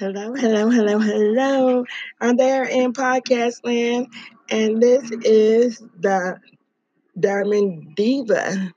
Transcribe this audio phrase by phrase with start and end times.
[0.00, 1.84] Hello, hello, hello, hello.
[2.22, 4.06] I'm there in podcast land,
[4.48, 6.40] and this is the
[7.18, 8.72] Diamond Diva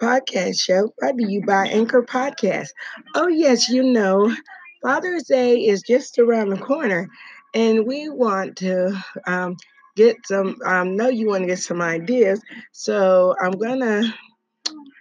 [0.00, 2.68] podcast show brought to you by Anchor Podcast.
[3.14, 4.34] Oh, yes, you know,
[4.82, 7.10] Father's Day is just around the corner,
[7.52, 9.58] and we want to um,
[9.94, 12.40] get some, um, know you want to get some ideas.
[12.72, 14.14] So I'm going to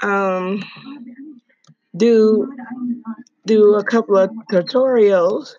[0.06, 0.66] um,
[1.96, 2.54] do
[3.46, 5.56] do a couple of tutorials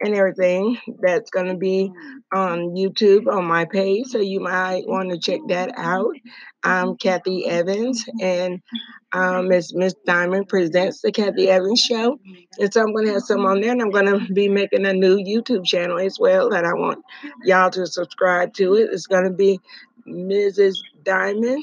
[0.00, 1.92] and everything that's going to be
[2.32, 4.06] on YouTube on my page.
[4.06, 6.14] So you might want to check that out.
[6.62, 8.60] I'm Kathy Evans, and
[9.12, 12.18] um, Miss Miss Diamond presents the Kathy Evans Show.
[12.58, 14.86] And so I'm going to have some on there, and I'm going to be making
[14.86, 17.04] a new YouTube channel as well that I want
[17.44, 18.74] y'all to subscribe to.
[18.74, 18.90] It.
[18.92, 19.60] It's going to be
[20.06, 20.76] Mrs.
[21.04, 21.62] Diamond,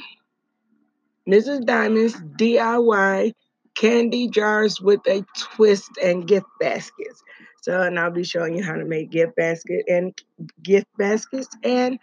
[1.28, 1.66] Mrs.
[1.66, 3.34] Diamond's DIY
[3.76, 7.24] candy jars with a twist and gift baskets.
[7.62, 10.18] So, and I'll be showing you how to make gift basket and
[10.62, 12.00] gift baskets and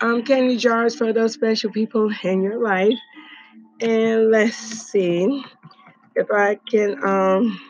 [0.00, 2.98] um, candy jars for those special people in your life.
[3.80, 5.44] And let's see
[6.16, 7.60] if I can um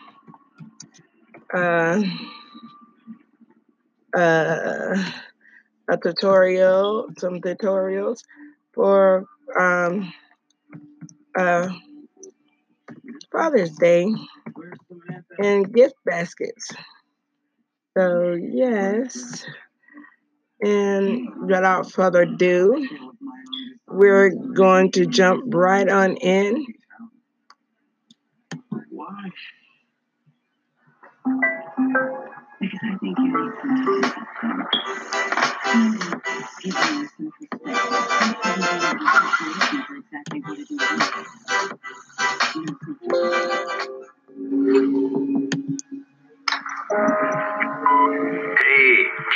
[1.53, 2.01] uh
[4.15, 5.11] uh
[5.87, 8.21] a tutorial, some tutorials
[8.73, 9.25] for
[9.59, 10.11] um
[11.37, 11.69] uh
[13.35, 14.07] Father's Day
[15.39, 16.71] and gift baskets.
[17.97, 19.45] So, yes.
[20.61, 22.87] And without further ado,
[23.87, 26.65] we're going to jump right on in.
[32.61, 33.51] Because I think you need
[36.63, 36.75] it
[41.93, 42.04] is.
[42.19, 42.27] Hey,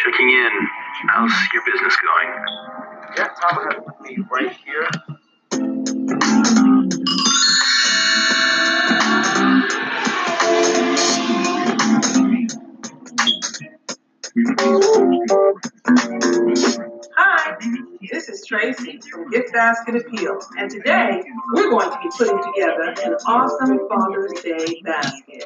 [0.03, 0.51] checking in.
[1.09, 2.29] How's your business going?
[3.17, 4.89] Yeah, Tom has me right here.
[18.29, 21.23] Is Tracy from Gift Basket Appeal, and today
[21.53, 25.45] we're going to be putting together an awesome Father's Day basket.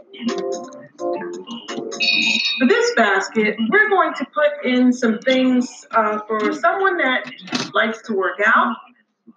[2.60, 7.32] For this basket, we're going to put in some things uh, for someone that
[7.74, 8.76] likes to work out.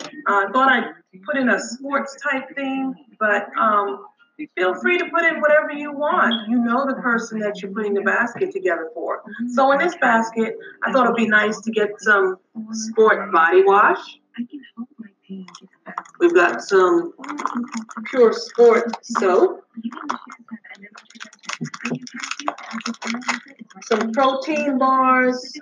[0.01, 0.91] Uh, I thought I'd
[1.25, 4.06] put in a sports type thing, but um,
[4.57, 6.49] feel free to put in whatever you want.
[6.49, 9.23] You know the person that you're putting the basket together for.
[9.55, 12.39] So in this basket, I thought it'd be nice to get some
[12.73, 14.19] sport body wash.
[16.21, 17.15] We've got some
[18.11, 19.65] pure sport soap,
[23.85, 25.53] some protein bars,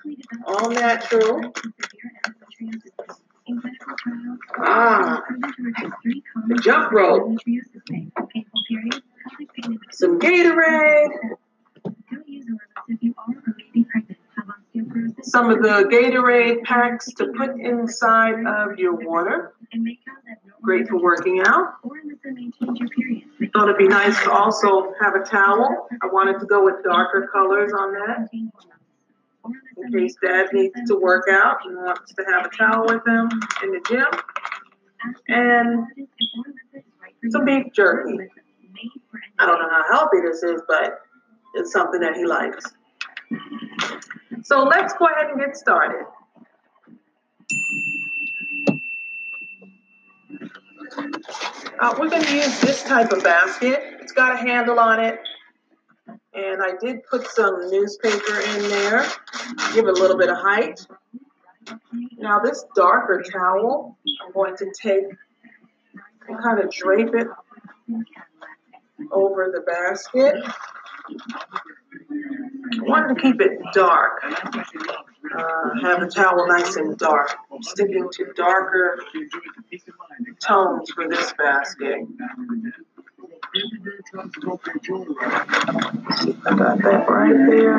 [0.47, 1.53] all natural.
[4.59, 5.23] Ah,
[6.49, 7.39] the jump rope,
[9.91, 11.11] some Gatorade,
[15.23, 19.55] some of the Gatorade packs to put inside of your water.
[20.62, 21.75] Great for working out.
[23.53, 25.89] Thought it'd be nice to also have a towel.
[26.03, 28.29] I wanted to go with darker colors on that.
[29.77, 33.29] In case dad needs to work out and wants to have a towel with him
[33.62, 34.06] in the gym.
[35.29, 35.87] And
[37.31, 38.31] some beef jerky.
[39.39, 41.00] I don't know how healthy this is, but
[41.55, 42.65] it's something that he likes.
[44.43, 46.05] So let's go ahead and get started.
[51.81, 53.81] Uh, we're going to use this type of basket.
[54.00, 55.19] It's got a handle on it.
[56.34, 59.06] And I did put some newspaper in there,
[59.73, 60.87] give it a little bit of height.
[62.19, 65.05] Now this darker towel, I'm going to take
[66.28, 67.28] and kind of drape it
[69.10, 70.34] over the basket.
[72.76, 74.23] I wanted to keep it dark.
[74.25, 77.37] Uh, have the towel nice and dark.
[77.61, 79.00] Sticking to darker
[80.40, 82.06] tones for this basket.
[86.46, 87.76] I got that right there.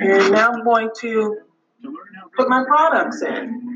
[0.00, 1.38] And now I'm going to
[2.36, 3.73] put my products in.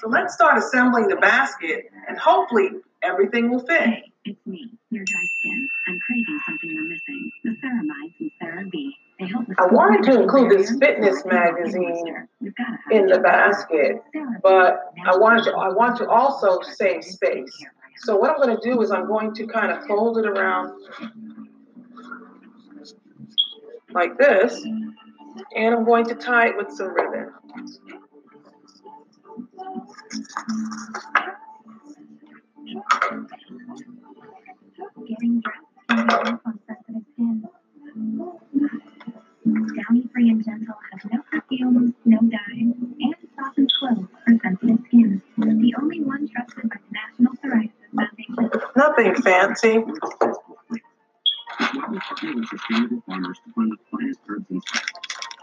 [0.00, 2.70] So let's start assembling the basket and hopefully
[3.02, 4.04] everything will fit.
[4.24, 5.68] It's me, your dry skin.
[5.88, 7.32] I'm craving something you're missing.
[7.44, 8.90] The ceramides and CeraVe.
[9.18, 12.26] They help with I wanted to include this fitness magazine
[12.90, 14.02] in the basket,
[14.42, 17.52] but I wanted to, I want to also save space.
[17.98, 20.72] So what I'm gonna do is I'm going to kind of fold it around
[23.90, 27.32] like this, and I'm going to tie it with some ribbon.
[35.08, 35.94] Getting dressed be
[36.44, 37.48] on sensitive skin.
[39.44, 42.38] Downy Free and Gentle has no perfumes, no dyes,
[43.00, 45.22] and softens clothes for sensitive skin.
[45.38, 48.50] The only one trusted by the National Psoriasis Foundation.
[48.76, 49.84] Nothing fancy.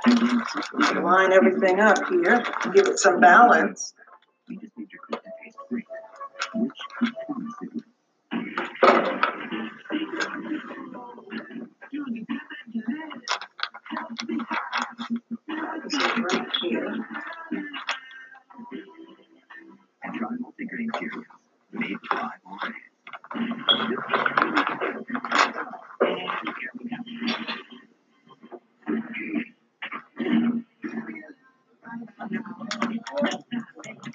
[0.05, 1.03] and.
[1.03, 3.93] Line everything up here, and give it some balance.
[4.49, 5.85] We just need your cook to taste great.
[6.55, 7.81] Which we promise it will.
[15.83, 16.91] This is right here.
[20.03, 21.23] And try multigrain Cheerios.
[21.71, 22.73] Made to live on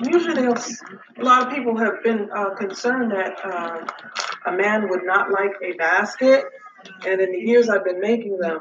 [0.00, 0.82] Usually, there's,
[1.18, 3.84] a lot of people have been uh, concerned that uh,
[4.46, 6.44] a man would not like a basket.
[7.04, 8.60] And in the years I've been making them,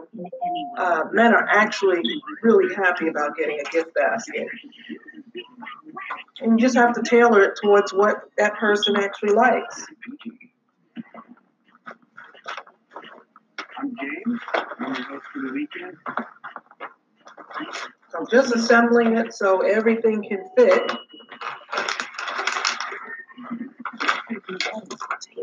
[0.77, 2.01] uh, men are actually
[2.42, 4.48] really happy about getting a gift basket.
[6.42, 9.86] And you just have to tailor it towards what that person actually likes.
[18.18, 20.92] I'm just assembling it so everything can fit.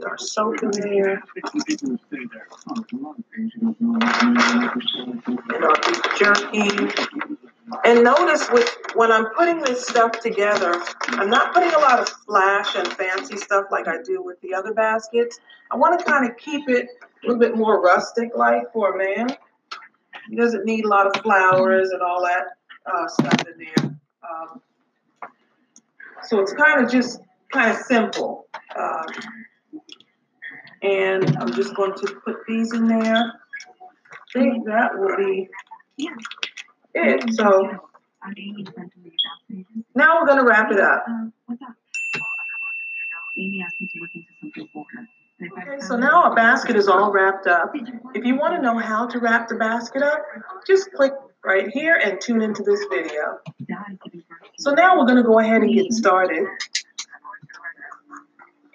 [0.05, 1.23] Our soap in there
[6.17, 6.70] jerky.
[7.85, 12.08] And notice with when I'm putting this stuff together, I'm not putting a lot of
[12.08, 15.41] flash and fancy stuff like I do with the other baskets.
[15.70, 18.99] I want to kind of keep it a little bit more rustic like for a
[18.99, 19.37] man.
[20.29, 22.44] He doesn't need a lot of flowers and all that
[22.87, 23.99] uh, stuff in there.
[24.23, 24.61] Um,
[26.23, 27.20] so it's kind of just
[27.54, 28.48] kind of simple.
[28.76, 29.06] Um,
[30.82, 33.14] and I'm just going to put these in there.
[33.14, 35.48] I think that will be
[36.94, 37.34] it.
[37.34, 37.70] So
[39.94, 41.06] now we're going to wrap it up.
[45.42, 47.72] Okay, so now our basket is all wrapped up.
[48.14, 50.22] If you want to know how to wrap the basket up,
[50.66, 51.12] just click
[51.44, 53.38] right here and tune into this video.
[54.58, 56.46] So now we're going to go ahead and get started.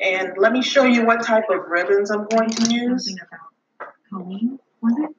[0.01, 3.15] And let me show you what type of ribbons I'm going to use.
[4.09, 5.15] Colleen, was it?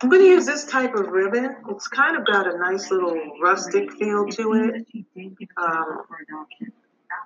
[0.00, 1.54] I'm going to use this type of ribbon.
[1.70, 4.72] It's kind of got a nice little rustic feel to it.
[4.72, 6.72] that she did give Um, herself for adoption.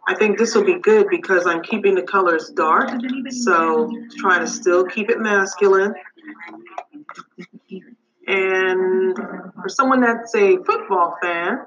[0.08, 2.90] I think this will be good because I'm keeping the colors dark.
[3.30, 5.94] So try to still keep it masculine.
[8.26, 11.60] And for someone that's a football fan,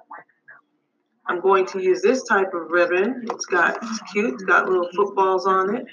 [1.30, 3.28] I'm going to use this type of ribbon.
[3.32, 5.86] It's got, it's cute, it's got little footballs on it.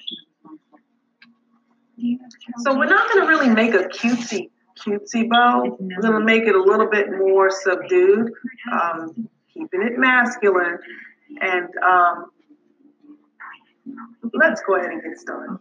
[2.61, 4.49] So we're not gonna really make a cutesy,
[4.81, 5.77] cutesy bow.
[5.79, 8.33] We're gonna make it a little bit more subdued,
[8.73, 10.79] um, keeping it masculine.
[11.43, 12.31] And, um,
[14.33, 15.59] let's go ahead and get started.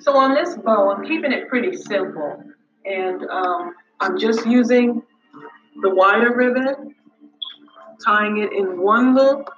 [0.00, 2.42] So on this bow, I'm keeping it pretty simple.
[2.84, 5.00] And um, I'm just using
[5.80, 6.92] the wider ribbon,
[8.04, 9.48] tying it in one loop.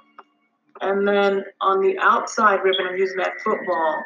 [0.81, 4.03] And then on the outside ribbon, I'm using that football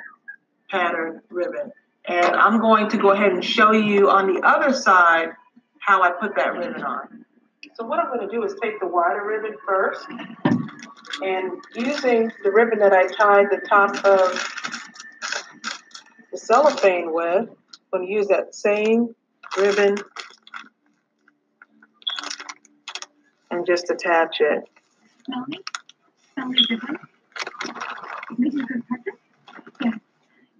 [0.69, 1.73] pattern ribbon.
[2.07, 5.31] And I'm going to go ahead and show you on the other side
[5.79, 7.25] how I put that ribbon on.
[7.75, 10.07] So what I'm going to do is take the wider ribbon first.
[11.21, 14.41] And using the ribbon that I tied the top of
[16.31, 19.13] the cellophane with, I'm going to use that same
[19.57, 19.97] ribbon
[23.59, 24.69] and just attach it.
[25.27, 25.59] Melanie?
[26.37, 26.97] Melanie Goodwin?
[28.37, 29.13] This is good person?
[29.81, 29.91] Yeah.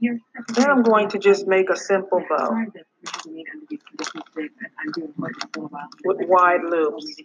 [0.01, 0.17] You're
[0.53, 3.47] Then I'm going to just make a simple bow Sorry that we had to meet
[3.53, 5.87] under these conditions, Dick, but I'm doing work for a while.
[6.03, 7.15] with wide loops.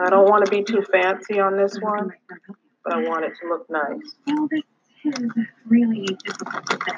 [0.00, 2.12] I don't want to be too fancy on this one,
[2.84, 4.14] but I want it to look nice.
[4.26, 4.64] Well, this
[5.04, 5.30] is
[5.66, 6.96] really difficult to say.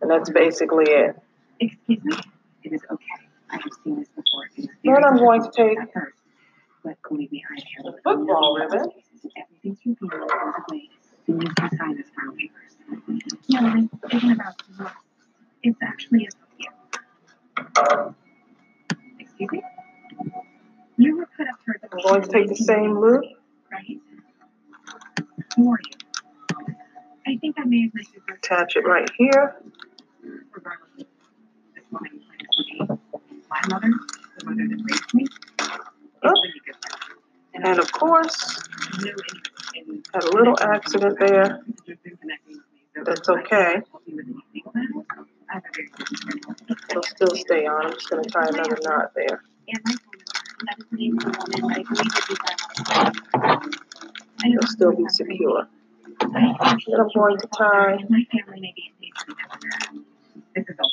[0.00, 1.16] And that's basically it.
[1.60, 2.16] Excuse me?
[2.64, 3.04] It is okay.
[3.50, 4.48] I have seen this before.
[4.84, 5.78] Then I'm going to take
[6.84, 8.90] but believe me, I the football ribbon.
[9.36, 10.30] Everything's revealed goes
[10.68, 12.72] away as soon as you sign this file papers.
[13.48, 14.92] No, this isn't about us.
[15.62, 18.14] It's actually about you.
[19.20, 19.62] Excuse me?
[20.96, 23.24] You were put up for I'm going to take the same loop
[23.72, 23.98] right?
[25.56, 26.66] Who are you?
[27.26, 29.56] I think I may have your birth Attach it right here.
[30.52, 31.06] regardless.
[31.74, 32.78] This woman be
[33.50, 33.90] my mother,
[34.38, 35.26] the mother that raised me.
[37.54, 38.62] And of course,
[40.14, 41.62] had a little accident there.
[43.04, 43.76] That's okay.
[46.90, 47.86] It'll still stay on.
[47.86, 49.42] I'm just gonna tie another knot there.
[54.44, 55.68] It'll still be secure.
[56.20, 57.98] Then I'm going to tie.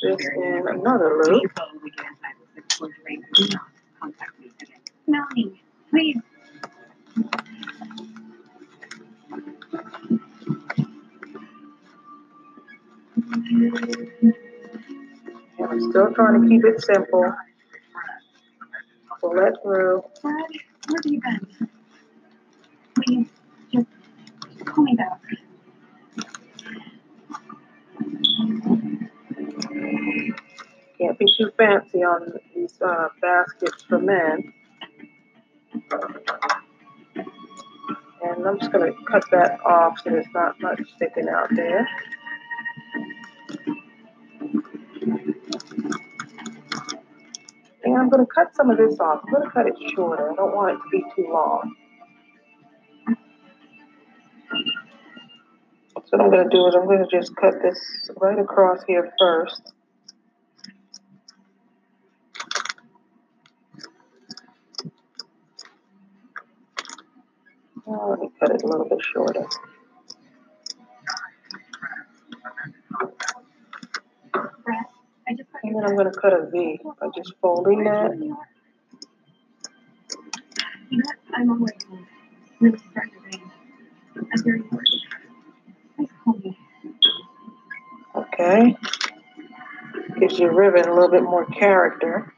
[0.02, 1.52] This in another loop.
[5.10, 6.16] Melanie, please.
[15.62, 17.34] I'm still trying to keep it simple.
[19.20, 20.02] Pull that through.
[20.22, 20.34] Brad,
[20.88, 21.68] where have you been?
[22.94, 23.28] Please,
[23.72, 23.86] just
[24.64, 25.20] call me back.
[30.98, 34.52] Can't be too fancy on these uh, baskets for men.
[38.22, 41.86] And I'm just gonna cut that off so there's not much sticking out there.
[47.84, 49.22] And I'm gonna cut some of this off.
[49.26, 50.32] I'm gonna cut it shorter.
[50.32, 51.74] I don't want it to be too long.
[55.94, 59.72] So what I'm gonna do is I'm gonna just cut this right across here first.
[67.92, 69.44] Oh, let me cut it a little bit shorter.
[75.26, 78.12] And then I'm gonna cut a V by just folding that.
[81.34, 82.04] I'm to.
[88.16, 88.76] Okay.
[90.18, 92.32] Gives your ribbon a little bit more character.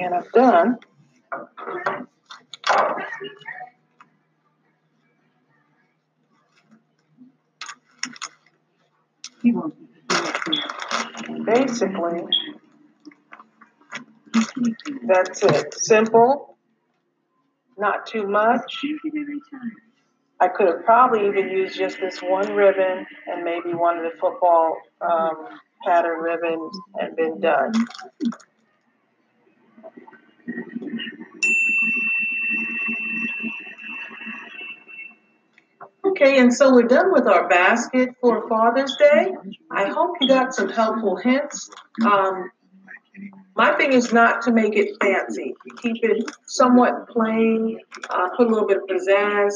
[0.00, 0.78] And I'm done.
[11.44, 12.22] Basically,
[15.06, 15.74] that's it.
[15.74, 16.56] Simple,
[17.76, 18.82] not too much.
[20.40, 24.18] I could have probably even used just this one ribbon and maybe one of the
[24.18, 27.72] football um, pattern ribbons and been done.
[36.04, 39.32] Okay, and so we're done with our basket for Father's Day.
[39.70, 41.70] I hope you got some helpful hints.
[42.04, 42.50] Um,
[43.56, 45.54] my thing is not to make it fancy.
[45.82, 47.78] Keep it somewhat plain,
[48.08, 49.52] uh, put a little bit of pizzazz,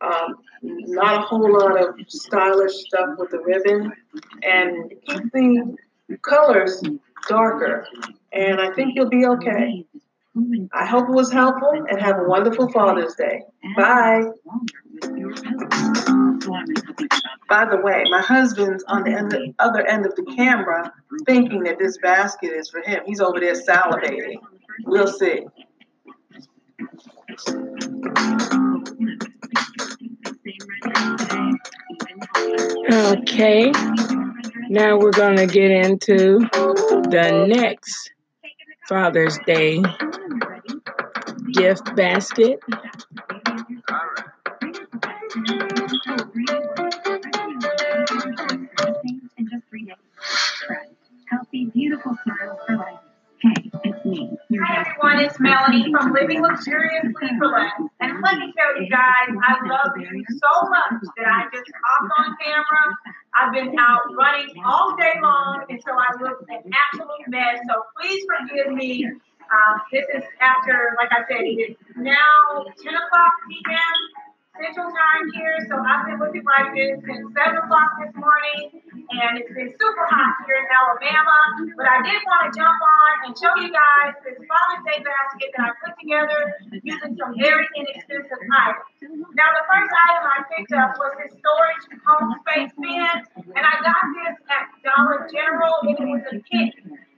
[0.00, 3.92] um, not a whole lot of stylish stuff with the ribbon,
[4.42, 5.76] and keep the
[6.22, 6.82] colors
[7.28, 7.86] darker.
[8.32, 9.84] And I think you'll be okay.
[10.72, 13.42] I hope it was helpful and have a wonderful Father's Day.
[13.76, 14.24] Bye.
[17.48, 20.92] By the way, my husband's on the end, other end of the camera
[21.24, 23.00] thinking that this basket is for him.
[23.06, 24.40] He's over there salivating.
[24.84, 25.46] We'll see.
[32.92, 33.72] Okay,
[34.68, 38.10] now we're going to get into the next
[38.88, 39.82] Father's Day
[41.56, 42.60] gift basket.
[51.30, 52.98] Healthy, beautiful for life.
[53.40, 54.38] Hey, it's me.
[54.60, 57.72] Hi everyone, it's Melanie from Living Luxuriously for Less.
[58.00, 62.12] And let me tell you guys, I love you so much that I just hopped
[62.18, 62.96] on camera.
[63.34, 67.60] I've been out running all day long until I look an absolute mess.
[67.68, 69.10] So please forgive me.
[69.46, 73.98] Uh, this is after, like I said, it is now 10 o'clock p.m.
[74.56, 75.54] Central Time here.
[75.68, 78.82] So I've been looking like this since 7 o'clock this morning.
[79.06, 81.38] And it's been super hot here in Alabama.
[81.76, 85.48] But I did want to jump on and show you guys this Father's Day basket
[85.54, 86.40] that I put together
[86.82, 88.82] using some very inexpensive items.
[89.36, 93.18] Now, the first item I picked up was this storage home space bin.
[93.54, 96.72] And I got this at Dollar General, and it was a kit.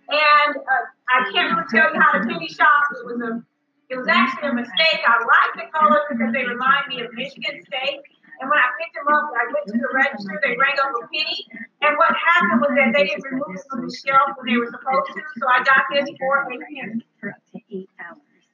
[0.08, 2.84] And uh, I can't really tell you how to penny shop.
[2.92, 3.42] It was a,
[3.88, 5.00] it was actually a mistake.
[5.06, 8.04] I like the colors because they remind me of Michigan State.
[8.38, 11.02] And when I picked them up, I went to the register, they rang up a
[11.10, 11.42] penny.
[11.82, 14.70] And what happened was that they didn't remove it from the shelf when they were
[14.70, 17.02] supposed to, so I got this for a penny.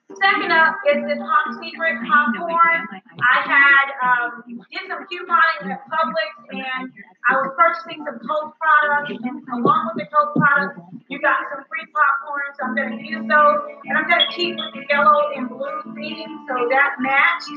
[0.08, 2.80] Second up is the top secret popcorn.
[3.18, 6.92] I had um, did some couponing at Publix and
[7.28, 10.80] I was purchasing some Coke products and along with the Coke products,
[11.14, 12.50] you got some free popcorn.
[12.58, 16.46] So I'm gonna use those and I'm gonna keep with the yellow and blue theme
[16.50, 17.54] so that matched.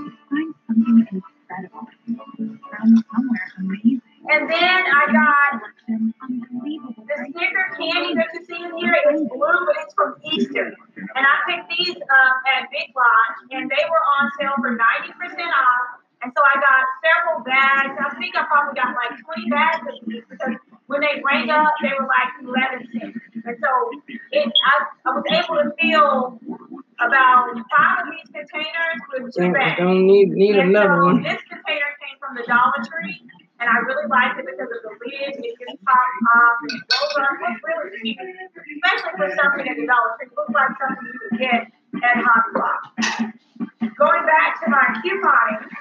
[4.30, 9.94] And then I got the Snicker candy that you see in It's blue, but it's
[9.96, 10.76] from Easter.
[11.16, 14.78] And I picked these up at Big Lots, and they were on sale for 90%
[15.50, 16.04] off.
[16.24, 17.94] And so I got several bags.
[17.98, 20.56] I think I probably got like 20 bags of these because
[20.88, 23.27] when they rang up, they were like 11 cents.
[23.48, 23.72] And so
[24.36, 24.74] it, I,
[25.08, 26.36] I was able to fill
[27.00, 29.80] about five of these containers with two Don't, bags.
[29.80, 31.24] don't need need And another so one.
[31.24, 33.24] This container came from the Dollar Tree,
[33.64, 35.32] and I really liked it because of the lid.
[35.40, 39.88] It just popped off, and those are look really cheap, especially for something at the
[39.88, 40.28] Dollar Tree.
[40.28, 41.62] It looks like something you would get
[42.04, 43.32] at Hobby Lobby.
[43.96, 45.72] Going back to my couponing,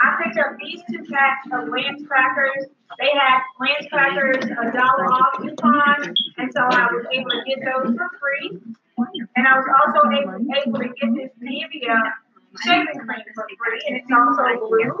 [0.00, 2.66] I picked up these two packs of Lance crackers.
[2.98, 7.58] They had Lance crackers a dollar off coupon, and so I was able to get
[7.64, 8.58] those for free.
[9.36, 11.98] And I was also able, able to get this Nivea
[12.64, 14.98] shaving cream for free, and it's also blue.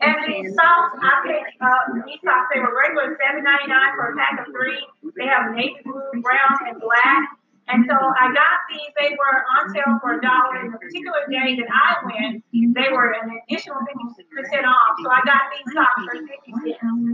[0.00, 2.48] And these socks, I picked up these socks.
[2.52, 4.80] They were regular seven ninety nine for a pack of three.
[5.16, 7.22] They have navy blue, brown, and black.
[7.68, 8.90] And so I got these.
[8.94, 10.62] They were on sale for a dollar.
[10.62, 14.94] And the particular day that I went, they were an additional fifty percent off.
[15.02, 16.52] So I got these socks for fifty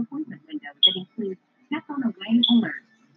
[0.09, 0.45] One cents.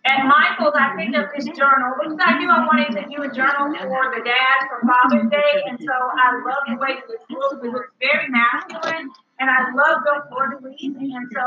[0.07, 3.29] And Michael's, I picked up this journal, which I knew I wanted to do a
[3.29, 5.67] journal for the dad for Father's Day.
[5.67, 7.59] And so I love the way this looks.
[7.59, 9.11] It looks very masculine.
[9.41, 10.79] And I love the fleur-de-lis.
[10.81, 11.43] And so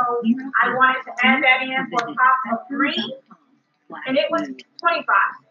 [0.61, 3.15] I wanted to add that in for a pop of green.
[4.05, 5.48] And it was 25 cents.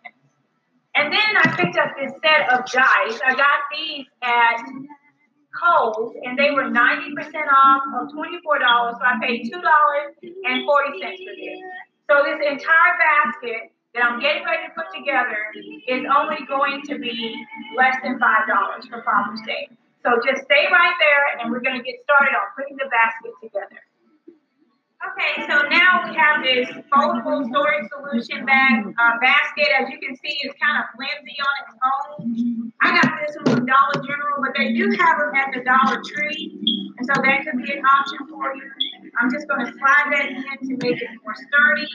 [0.99, 3.20] And then I picked up this set of dice.
[3.23, 4.59] I got these at
[5.55, 8.42] Kohl's, and they were 90% off of $24.
[8.42, 9.62] So I paid $2.40
[10.66, 11.61] for this.
[12.11, 15.38] So this entire basket that I'm getting ready to put together
[15.87, 17.35] is only going to be
[17.77, 19.70] less than $5 for Father's Day.
[20.03, 23.35] So just stay right there, and we're going to get started on putting the basket
[23.42, 23.88] together.
[24.99, 29.71] Okay, so now we have this foldable storage solution bag uh, basket.
[29.79, 32.73] As you can see, it's kind of flimsy on its own.
[32.83, 36.03] I got this one from Dollar General, but they do have them at the Dollar
[36.03, 36.51] Tree,
[36.99, 38.67] and so that could be an option for you.
[39.23, 41.87] I'm just going to slide that in to make it more sturdy,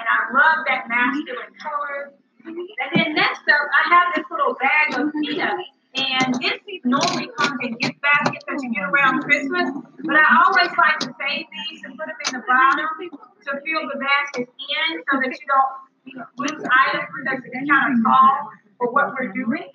[0.00, 2.16] and I love that masculine color.
[2.48, 5.77] And then next up, I have this little bag of peanuts.
[5.94, 9.70] And this normally comes in gift baskets that you get around Christmas,
[10.04, 13.88] but I always like to save these and put them in the bottom to fill
[13.88, 18.92] the basket in so that you don't lose items because it's kind of tall for
[18.92, 19.68] what we're doing.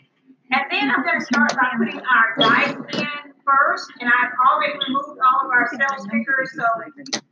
[0.52, 4.73] And then I'm going to start by putting our dice in first, and I've already
[4.88, 6.63] removed all of our sale stickers, so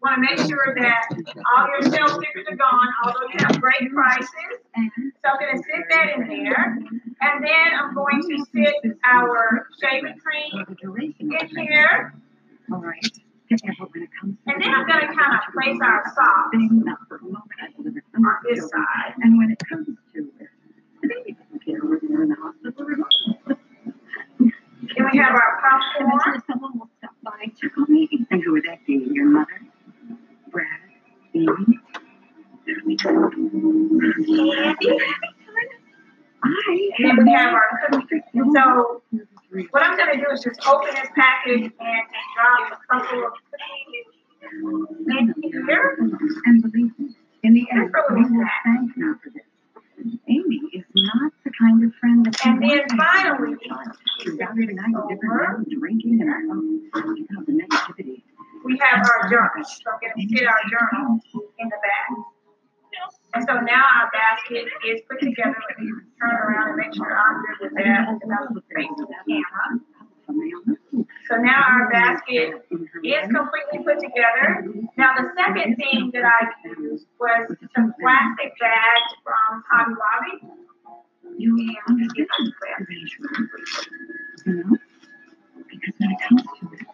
[0.01, 1.03] want to make sure that
[1.55, 4.29] all your sale stickers are gone, although you have great prices.
[4.75, 6.77] So I'm going to sit that in there,
[7.21, 10.65] and then I'm going to sit our shaving cream
[11.19, 12.13] in here,
[12.71, 12.99] All right.
[13.51, 13.59] And
[14.61, 19.13] then I'm going to kind of place our socks on this side.
[19.21, 20.49] And when it comes to it,
[21.01, 23.10] the baby doesn't care whether in the hospital not.
[25.01, 26.11] Then we have our popcorn.
[26.13, 28.07] Eventually someone will stop by, check on me.
[28.29, 29.07] And who would that be?
[29.11, 29.61] Your mother?
[30.51, 30.67] Brad?
[31.33, 31.79] Amy?
[32.67, 32.97] Candy.
[36.43, 36.55] I
[36.97, 38.21] And then we have our cookies.
[38.33, 39.01] So
[39.71, 43.25] what I'm going to do is just open this package and just drop a couple
[43.25, 44.05] of cookies
[45.07, 45.97] in here.
[46.45, 49.50] And believe me, in the end, we will thank you for this.
[50.27, 53.37] Amy is not the kind of friend that And then want to have.
[53.37, 53.57] finally,
[54.41, 56.61] every night different drinking and I know
[57.15, 58.23] you know the negativity.
[58.63, 59.63] we have our journal.
[59.63, 61.19] So I'm going to sit our journal
[61.59, 62.23] in the bag.
[63.33, 65.55] And so now our basket is put together.
[65.79, 69.07] Me turn around and make sure I'm good with that because I was facing the
[69.27, 69.80] camera.
[71.31, 74.67] So now our basket is completely put together.
[74.97, 80.35] Now the second thing that I used was some plastic bags from Hobby Lobby.
[81.37, 82.87] You And understand
[84.45, 84.77] you know?
[85.69, 86.87] Because when it comes to it,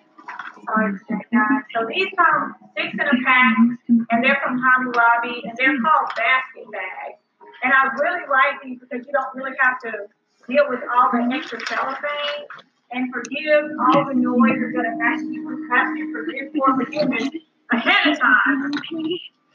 [0.67, 1.63] Sorry for that, uh, guys.
[1.73, 6.13] So these come six in a pack, and they're from Hobby Lobby, and they're called
[6.13, 7.17] basket bags.
[7.63, 10.06] And I really like these because you don't really have to
[10.47, 12.45] deal with all the extra cellophane.
[12.91, 17.30] And forgive all the noise you're gonna ask you, ask you forgive for forgiveness
[17.71, 18.71] ahead of time.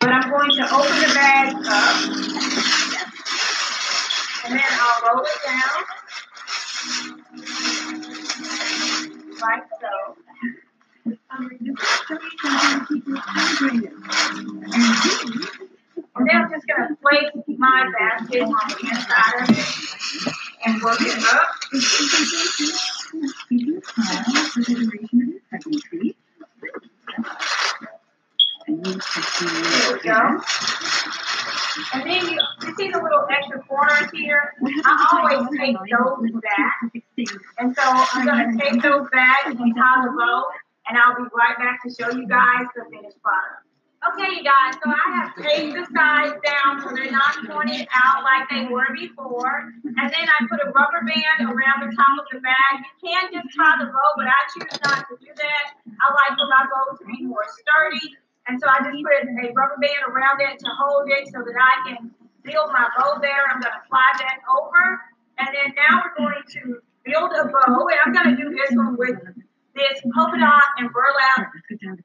[0.01, 1.97] But I'm going to open the bag up.
[4.45, 5.85] And then I'll roll it down.
[9.40, 10.16] Like so.
[16.14, 19.66] And then I'm just gonna place my basket on the inside of it
[20.66, 21.49] and work it up.
[23.12, 23.20] There
[29.92, 30.40] we go.
[31.92, 34.55] And then you, you see the little extra corners here?
[34.85, 36.81] I always take those back.
[37.59, 40.44] And so I'm gonna take those back and tie the bow,
[40.88, 43.66] and I'll be right back to show you guys the finished product.
[44.03, 48.27] Okay, you guys, so I have taped the sides down so they're not pointed out
[48.27, 49.71] like they were before.
[49.87, 52.83] And then I put a rubber band around the top of the bag.
[52.99, 55.65] You can just tie the bow, but I choose not to do that.
[55.87, 58.19] I like for my bow to be more sturdy.
[58.51, 61.55] And so I just put a rubber band around it to hold it so that
[61.55, 62.11] I can
[62.43, 63.47] build my bow there.
[63.55, 64.99] I'm gonna slide that over.
[65.38, 67.87] And then now we're going to build a bow.
[67.87, 69.15] And I'm gonna do this one with
[69.75, 71.49] this polka dot and burlap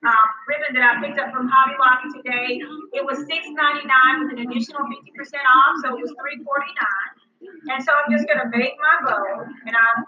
[0.07, 2.63] um, ribbon that I picked up from Hobby Lobby today.
[2.93, 4.91] It was $6.99 with an additional 50%
[5.43, 6.47] off, so it was $3.49.
[7.69, 10.03] And so I'm just gonna make my bow, and I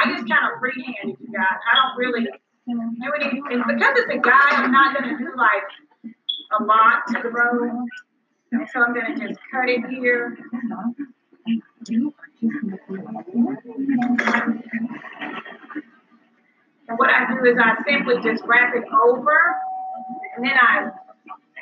[0.00, 1.58] I just kind of freehand it, you guys.
[1.66, 5.68] I don't really do any, and because it's a guy, I'm not gonna do like
[6.58, 7.86] a lot to the bow.
[8.72, 10.38] So I'm gonna just cut it here.
[16.90, 19.38] And what I do is I simply just wrap it over,
[20.34, 20.90] and then I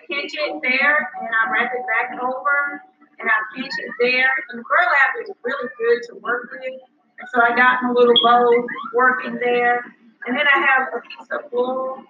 [0.09, 2.83] pinch it there, and I wrap it back over,
[3.21, 4.31] and I pinch it there.
[4.49, 6.63] And the burlap is really good to work with.
[6.63, 8.49] And so I got my little bow
[8.95, 9.85] working there.
[10.27, 12.03] And then I have a piece of wool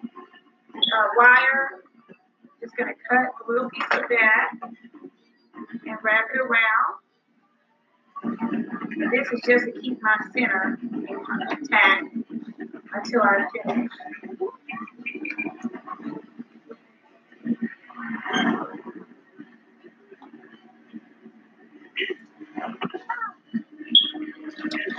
[0.76, 1.83] uh, wire.
[2.61, 7.02] Just gonna cut a little piece of that and wrap it around.
[8.22, 10.78] And this is just to keep my center
[11.50, 12.14] intact
[12.94, 13.90] until I finish.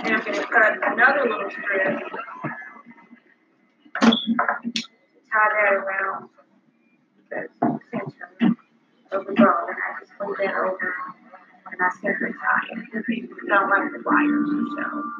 [0.02, 2.00] And I'm gonna cut another little strip.
[5.30, 6.28] Tie that around
[7.30, 8.56] the center
[9.12, 10.94] of the bow, and I just fold that over,
[11.66, 12.78] and I simply tie it.
[12.90, 15.19] I don't like the wires, so.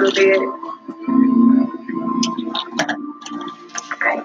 [0.00, 0.40] Little bit.
[3.92, 4.22] Okay.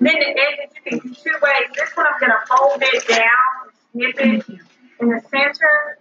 [0.00, 1.68] Then the edges you can do two ways.
[1.74, 4.48] This one I'm gonna fold it down, snip it
[5.00, 5.98] in the center,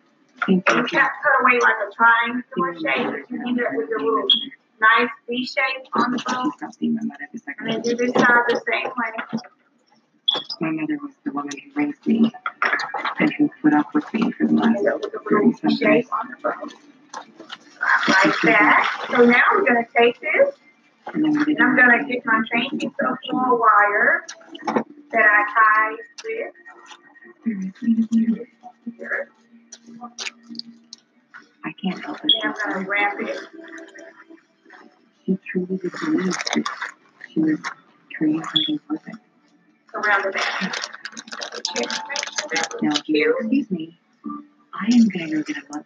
[0.47, 4.27] and cut cut away like a triangular shape, but you end up with a little
[4.79, 6.51] nice V shape on the bow.
[6.61, 9.41] And then do this side the same way.
[10.59, 12.31] My mother was the woman who raised me
[13.19, 16.77] and who put up with me for the last End up with 30 little
[17.79, 18.33] some shape years.
[18.33, 18.33] on the bow.
[18.33, 19.07] Like that.
[19.11, 20.55] So now I'm gonna take this
[21.13, 23.17] And then we did And I'm gonna get my same piece of
[23.59, 24.25] wire
[25.11, 26.53] that I tied with
[28.97, 29.29] here.
[31.63, 32.31] I can't help it.
[32.43, 33.39] And I'm gonna wrap it
[35.25, 36.65] She truly did believe that
[37.33, 37.59] she was
[38.17, 39.17] creating something perfect.
[39.95, 40.75] around the back.
[41.41, 43.99] So check, make sure that Now, if you excuse me,
[44.73, 45.85] I am gonna go get a mud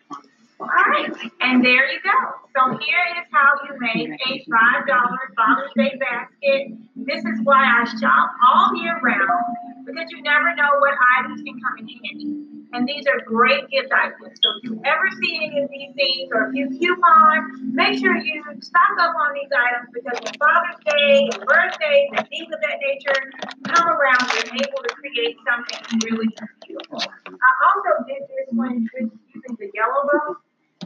[0.62, 0.72] pump.
[0.72, 2.18] Alright, and there you go.
[2.56, 6.78] So here is how you make a five dollar Father's Day basket.
[6.96, 11.60] This is why I shop all year round because you never know what items can
[11.62, 12.48] come in handy.
[12.74, 14.40] And these are great gift ideas.
[14.42, 18.16] So if you ever see any of these things or if you coupon, make sure
[18.16, 22.80] you stock up on these items because when Father's Day birthdays and things of that
[22.80, 23.20] nature
[23.68, 26.28] come around, you're able to create something really
[26.66, 27.04] beautiful.
[27.28, 30.38] I also did this one using the yellow bow.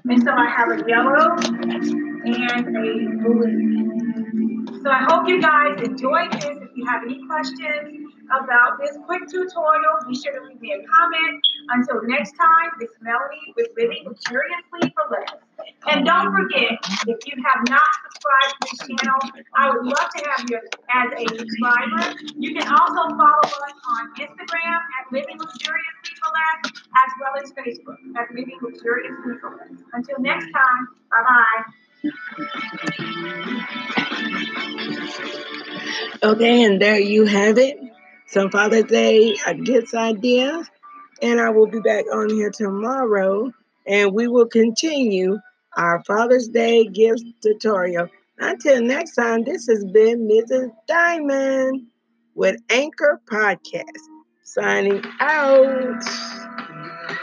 [0.07, 1.35] And so I have a yellow
[2.25, 3.65] and a blue.
[4.83, 6.57] So I hope you guys enjoyed this.
[6.61, 10.85] If you have any questions about this quick tutorial, be sure to leave me a
[10.85, 11.41] comment.
[11.69, 15.44] Until next time, it's Melanie with Living Luxuriously for Less.
[15.87, 19.19] And don't forget, if you have not subscribed to the channel,
[19.55, 20.59] I would love to have you
[20.91, 22.15] as a subscriber.
[22.37, 27.51] You can also follow us on Instagram at Living Luxuriously for Less, as well as
[27.53, 29.79] Facebook at Living Luxuriously for Less.
[29.93, 31.63] Until next time, bye bye.
[36.23, 37.77] Okay, and there you have it.
[38.27, 40.67] Some Father's Day gifts ideas.
[41.21, 43.53] And I will be back on here tomorrow
[43.85, 45.39] and we will continue
[45.75, 48.07] our Father's Day gifts tutorial.
[48.39, 50.71] Until next time, this has been Mrs.
[50.87, 51.87] Diamond
[52.33, 53.83] with Anchor Podcast
[54.43, 56.44] signing out.